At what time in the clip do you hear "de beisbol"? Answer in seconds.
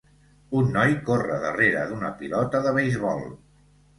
2.69-3.23